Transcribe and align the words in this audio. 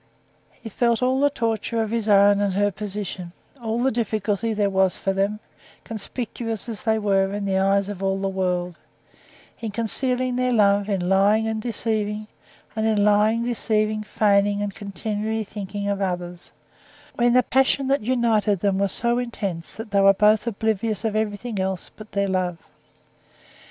He 0.49 0.67
felt 0.69 1.03
all 1.03 1.19
the 1.19 1.29
torture 1.29 1.83
of 1.83 1.91
his 1.91 2.09
own 2.09 2.41
and 2.41 2.55
her 2.55 2.71
position, 2.71 3.33
all 3.61 3.77
the 3.83 3.91
difficulty 3.91 4.51
there 4.51 4.67
was 4.71 4.97
for 4.97 5.13
them, 5.13 5.39
conspicuous 5.83 6.67
as 6.67 6.81
they 6.81 6.97
were 6.97 7.31
in 7.35 7.45
the 7.45 7.59
eye 7.59 7.77
of 7.77 8.01
all 8.01 8.19
the 8.19 8.27
world, 8.27 8.79
in 9.59 9.69
concealing 9.69 10.37
their 10.37 10.51
love, 10.53 10.89
in 10.89 11.07
lying 11.07 11.47
and 11.47 11.61
deceiving; 11.61 12.25
and 12.75 12.87
in 12.87 13.05
lying, 13.05 13.43
deceiving, 13.43 14.01
feigning, 14.01 14.63
and 14.63 14.73
continually 14.73 15.43
thinking 15.43 15.87
of 15.87 16.01
others, 16.01 16.51
when 17.13 17.33
the 17.33 17.43
passion 17.43 17.87
that 17.87 18.01
united 18.01 18.61
them 18.61 18.79
was 18.79 18.91
so 18.91 19.19
intense 19.19 19.75
that 19.77 19.91
they 19.91 20.01
were 20.01 20.13
both 20.15 20.47
oblivious 20.47 21.05
of 21.05 21.15
everything 21.15 21.59
else 21.59 21.91
but 21.95 22.11
their 22.13 22.27
love. 22.27 22.57